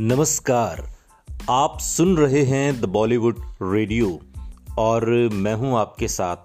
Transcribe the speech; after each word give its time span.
नमस्कार। 0.00 0.96
आप 1.50 1.78
सुन 1.80 2.16
रहे 2.16 2.42
हैं 2.42 2.80
द 2.80 2.84
बॉलीवुड 2.84 3.42
रेडियो 3.62 4.20
और 4.78 5.06
मैं 5.32 5.54
हूँ 5.54 5.78
आपके 5.78 6.08
साथ 6.08 6.36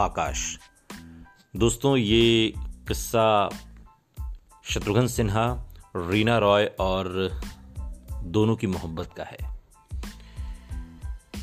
आकाश। 0.00 0.58
दोस्तों, 1.56 1.96
ये 1.96 2.52
किस्सा 2.58 3.50
शत्रुघ्न 4.64 5.06
सिन्हा, 5.06 5.66
रीना 5.96 6.38
रॉय 6.38 6.64
और 6.64 7.30
दोनों 8.22 8.56
की 8.56 8.66
मोहब्बत 8.66 9.10
का 9.16 9.24
है। 9.24 9.60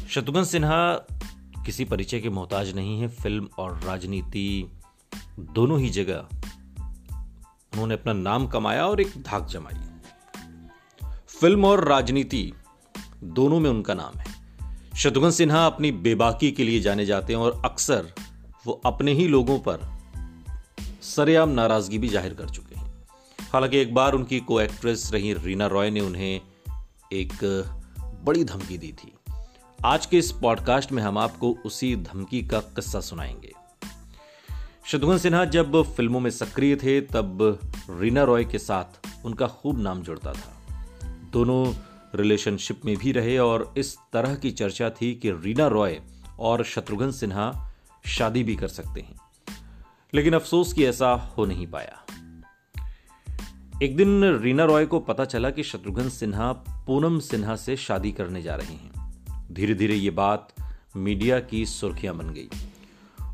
शत्रुघ्न 0.10 0.44
सिन्हा 0.44 0.94
किसी 1.66 1.86
परिचय 1.86 2.20
के 2.20 2.30
मोहताज 2.30 2.76
नहीं 2.76 3.02
है। 3.02 3.08
फ़िल्म 3.08 3.50
और 3.60 3.80
राजनीति 3.80 4.72
दोनों 5.40 5.80
ही 5.80 5.90
जगह 5.90 6.28
उन्होंने 7.74 7.94
अपना 7.94 8.14
नाम 8.14 8.48
कमाया 8.48 8.88
और 8.88 9.02
एक 9.02 9.14
धाक 9.18 9.46
जमाई। 9.46 9.97
फ़िल्म 11.42 11.66
और 11.66 11.88
राजनीति 11.88 12.54
दोनों 13.24 13.60
में 13.60 13.70
उनका 13.70 13.94
नाम 13.94 14.20
है। 14.20 14.26
शत्रुघ्न 14.98 15.32
सिन्हा 15.32 15.66
अपनी 15.66 15.92
बेबाकी 15.92 16.52
के 16.52 16.64
लिए 16.64 16.80
जाने 16.80 17.06
जाते 17.06 17.34
हैं 17.34 17.40
और 17.40 17.62
अक्सर 17.66 18.08
वो 18.66 18.82
अपने 18.86 19.14
ही 19.14 19.28
लोगों 19.28 19.60
पर 19.60 20.00
सरेआम 21.02 21.50
नाराज़गी 21.50 21.98
भी 21.98 22.08
ज़ाहिर 22.08 22.34
कर 22.34 22.50
चुके 22.50 22.76
हैं। 22.76 23.08
हालाँकि 23.54 23.78
एक 23.78 23.94
बार 23.94 24.14
उनकी 24.14 24.40
को 24.40 24.62
एक्ट्रेस 24.62 25.10
रही 25.14 25.34
रीना 25.34 25.68
रॉय 25.68 25.90
ने 25.90 26.00
उन्हें 26.00 26.42
एक 27.14 27.34
बड़ी 28.24 28.44
धमकी 28.44 28.78
दी 28.78 28.92
थी। 28.92 29.14
आज 29.86 30.06
के 30.06 30.18
इस 30.18 30.32
पॉडकास्ट 30.32 30.92
में 30.92 31.04
हम 31.04 31.18
आपको 31.18 31.58
उसी 31.66 31.96
धमकी 31.96 32.42
का 32.42 32.60
किस्सा 32.60 33.00
सुनाएँगे। 33.00 33.52
शत्रुघ्न 34.86 35.18
सिन्हा 35.18 35.46
जब 35.46 35.84
फ़िल्मों 35.84 36.20
में 36.20 36.32
सक्रिय 36.32 36.76
थे, 36.76 37.02
तब 37.02 37.60
रीना 37.90 38.24
रॉय 38.24 38.46
के 38.46 38.60
साथ 38.60 39.26
उनका 39.26 39.48
खूब 39.48 39.80
नाम 39.80 40.02
जुड़ता 40.02 40.34
था। 40.34 40.57
दोनों 41.32 41.74
रिलेशनशिप 42.16 42.82
में 42.86 42.98
भी 42.98 43.12
रहे 43.12 43.38
और 43.38 43.74
इस 43.78 43.98
तरह 44.14 44.36
की 44.36 44.52
चर्चा 44.52 44.90
थी 44.90 45.16
कि 45.16 45.32
रीना 45.32 45.68
रॉय 45.68 46.02
और 46.40 46.64
शत्रुघ्न 46.64 47.12
सिन्हा 47.12 47.74
शादी 48.06 48.44
भी 48.44 48.56
कर 48.56 48.68
सकते 48.68 49.02
हैं। 49.02 49.16
लेकिन 50.14 50.34
अफसोस 50.34 50.74
कि 50.74 50.86
ऐसा 50.86 51.14
हो 51.14 51.46
नहीं 51.46 51.68
पाया। 51.68 52.06
एक 53.84 53.98
दिन 53.98 54.24
रीना 54.24 54.66
रॉय 54.66 54.86
को 54.86 55.00
पता 55.00 55.26
चला 55.26 55.50
कि 55.50 55.64
शत्रुघ्न 55.64 56.10
सिन्हा 56.10 56.54
पूनम 56.54 57.20
सिन्हा 57.20 57.56
से 57.56 57.78
शादी 57.78 58.12
करने 58.12 58.42
जा 58.42 58.56
रहे 58.56 58.74
हैं। 58.74 59.26
धीरे 59.54 59.74
धीरे 59.74 59.96
ये 59.96 60.10
बात 60.10 60.56
मीडिया 60.98 61.40
की 61.40 61.66
सुर्खियाँ 61.66 62.16
बन 62.16 62.30
गई। 62.30 62.50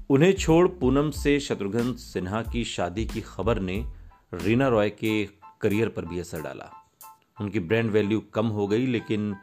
उन्हें 0.09 0.33
छोड़ 0.33 0.67
पूनम 0.67 1.11
से 1.11 1.39
शत्रुघ्न 1.39 1.93
सिन्हा 1.93 2.41
की 2.41 2.63
शादी 2.63 3.05
की 3.05 3.21
खबर 3.21 3.59
ने 3.59 3.85
रीना 4.33 4.67
रॉय 4.67 4.89
के 4.89 5.25
करियर 5.61 5.89
पर 5.89 6.05
भी 6.05 6.19
असर 6.19 6.41
डाला। 6.41 6.82
उनकी 7.41 7.59
ब्रांड 7.59 7.91
वैल्यू 7.91 8.19
कम 8.19 8.47
हो 8.47 8.67
गई, 8.67 8.85
लेकिन 8.85 9.35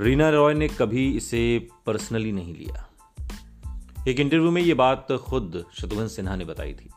रीना 0.00 0.30
रॉय 0.30 0.54
ने 0.54 0.68
कभी 0.68 1.16
इसे 1.16 1.68
पर्सनली 1.86 2.32
नहीं 2.32 2.54
लिया। 2.54 2.86
एक 4.08 4.20
इंटरव्यू 4.20 4.50
में 4.50 4.62
ये 4.62 4.74
बात 4.74 5.12
खुद 5.12 5.64
शत्रुघ्न 5.74 6.08
सिन्हा 6.08 6.36
ने 6.36 6.44
बताई 6.44 6.74
थी। 6.74 6.90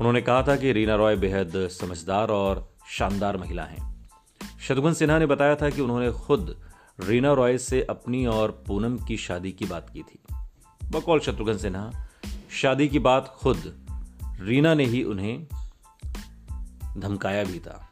उन्होंने 0.00 0.20
कहा 0.20 0.42
था 0.42 0.56
कि 0.56 0.72
रीना 0.72 0.94
रॉय 0.94 1.16
बेहद 1.16 1.68
समझदार 1.68 2.28
और 2.28 2.74
शानदार 2.90 3.36
महिला 3.36 3.62
हैं। 3.62 4.10
शत्रुघ्न 4.60 4.92
सिन्हा 4.92 5.18
ने 5.18 5.26
बताया 5.26 5.54
था 5.54 5.70
कि 5.70 5.80
उन्होंने 5.80 6.10
खुद 6.12 6.62
रीना 7.00 7.32
रॉय 7.32 7.58
से 7.58 7.82
अपनी 7.82 8.26
और 8.26 8.64
पूनम 8.66 8.98
की 8.98 9.16
शादी 9.16 9.52
की 9.52 9.64
बात 9.64 9.90
की 9.90 10.02
थी। 10.02 10.18
बकौल 10.90 11.20
शत्रुघ्न 11.20 11.58
सिन्हा, 11.58 12.08
शादी 12.50 12.88
की 12.88 12.98
बात 12.98 13.28
खुद 13.28 13.86
रीना 14.40 14.74
ने 14.74 14.84
ही 14.84 15.02
उन्हें 15.04 15.46
धमकाया 16.98 17.44
भी 17.44 17.58
था। 17.58 17.84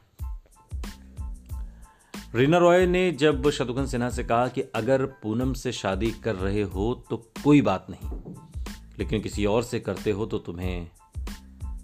रीना 2.36 2.58
रॉय 2.58 2.84
ने 2.86 3.10
जब 3.12 3.48
शत्रुघ्न 3.50 3.84
सिन्हा 3.86 4.08
से 4.10 4.22
कहा 4.24 4.48
कि 4.48 4.60
अगर 4.74 5.04
पूनम 5.22 5.52
से 5.52 5.70
शादी 5.72 6.10
कर 6.24 6.34
रहे 6.34 6.62
हो 6.62 6.92
तो 7.10 7.16
कोई 7.44 7.60
बात 7.62 7.86
नहीं, 7.90 8.08
लेकिन 8.98 9.20
किसी 9.22 9.44
और 9.44 9.62
से 9.62 9.80
करते 9.80 10.10
हो 10.10 10.26
तो 10.26 10.38
तुम्हें 10.38 10.88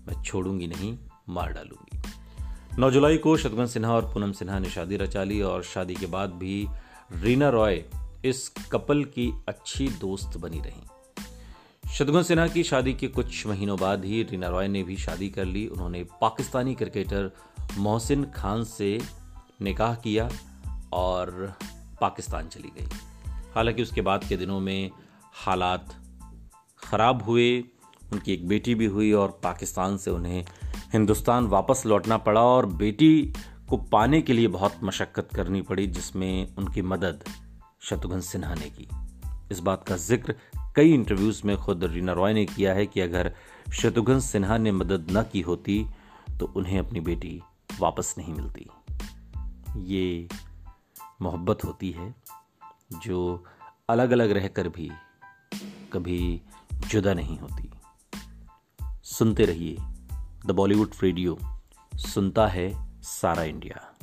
मैं 0.06 0.22
छोड़ूँगी 0.22 0.66
नहीं, 0.66 0.96
मार 1.28 1.52
डालूँगी। 1.52 2.80
9 2.80 2.90
जुलाई 2.90 3.16
को 3.18 3.36
शत्रुघ्न 3.36 3.66
सिन्हा 3.66 3.92
और 3.92 4.10
पूनम 4.14 4.32
सिन्हा 4.32 4.58
ने 4.58 4.70
शादी 4.70 4.96
रचा 4.96 5.24
ली 5.24 5.40
और 5.42 5.62
शादी 5.62 5.94
के 5.94 6.06
बाद 6.06 6.34
भी 6.34 6.66
रीना 7.14 7.48
रॉय 7.48 7.82
इस 8.24 8.48
कपल 8.72 9.02
की 9.06 9.32
अच्छी 9.48 9.88
दोस्त 10.00 10.38
बनी 10.38 10.60
रही। 10.60 11.90
शत्रुघ्न 11.90 12.22
सिन्हा 12.22 12.46
की 12.48 12.62
शादी 12.64 12.94
के 12.94 13.08
कुछ 13.10 13.46
महीनों 13.46 13.78
बाद 13.80 14.04
ही 14.04 14.22
रीना 14.22 14.48
रॉय 14.48 14.68
ने 14.68 14.82
भी 14.82 14.96
शादी 14.98 15.28
कर 15.30 15.44
ली। 15.46 15.66
उन्होंने 15.66 16.04
पाकिस्तानी 16.20 16.74
क्रिकेटर 16.74 17.30
मोहसिन 17.78 18.24
खान 18.34 18.64
से 18.66 18.98
निकाह 19.60 19.94
किया 19.94 20.28
और 20.92 21.56
पाकिस्तान 22.00 22.48
चली 22.48 22.72
गई। 22.78 22.86
हालाँकि 23.54 23.82
उसके 23.82 24.00
बाद 24.00 24.24
के 24.24 24.36
दिनों 24.36 24.60
में 24.60 24.90
हालात 25.44 25.94
ख़राब 26.82 27.22
हुए, 27.22 27.64
उनकी 28.12 28.32
एक 28.32 28.46
बेटी 28.48 28.74
भी 28.74 28.86
हुई 28.86 29.12
और 29.12 29.40
पाकिस्तान 29.44 29.96
से 29.96 30.10
उन्हें 30.10 30.44
हिंदुस्तान 30.92 31.46
वापस 31.46 31.82
लौटना 31.86 32.16
पड़ा 32.18 32.40
और 32.40 32.66
बेटी 32.66 33.32
को 33.68 33.76
पाने 33.76 34.20
के 34.22 34.32
लिए 34.32 34.48
बहुत 34.48 34.72
मशक्क़त 34.84 35.28
करनी 35.34 35.62
पड़ी, 35.62 35.86
जिसमें 35.86 36.56
उनकी 36.56 36.82
मदद 36.82 37.24
शत्रुघ्न 37.82 38.20
सिन्हा 38.20 38.54
ने 38.54 38.70
की। 38.70 38.88
इस 39.52 39.58
बात 39.58 39.88
का 39.88 39.96
ज़िक्र 39.96 40.34
कई 40.76 40.92
इंटरव्यूज़ 40.92 41.40
में 41.44 41.56
खुद 41.56 41.84
रीना 41.84 42.12
रॉय 42.12 42.34
ने 42.34 42.44
किया 42.46 42.74
है 42.74 42.86
कि 42.86 43.00
अगर 43.00 43.32
शत्रुघ्न 43.72 44.18
सिन्हा 44.20 44.58
ने 44.58 44.72
मदद 44.72 45.06
न 45.10 45.22
की 45.22 45.40
होती 45.40 45.84
तो 46.40 46.52
उन्हें 46.56 46.78
अपनी 46.78 47.00
बेटी 47.00 47.40
वापस 47.80 48.14
नहीं 48.18 48.34
मिलती। 48.34 48.68
ये 49.76 50.28
मोहब्बत 51.22 51.64
होती 51.64 51.90
है, 51.90 52.14
जो 52.92 53.44
अलग 53.88 54.10
अलग 54.10 54.30
रहकर 54.30 54.68
भी 54.68 54.90
कभी 55.92 56.42
जुदा 56.88 57.14
नहीं 57.14 57.38
होती। 57.38 57.70
सुनते 59.02 59.44
रहिए 59.44 59.76
द 60.46 60.50
बॉलीवुड 60.50 60.90
रेडियो, 61.02 61.38
सुनता 61.94 62.46
है 62.46 63.00
सारा 63.02 63.42
इंडिया। 63.42 64.01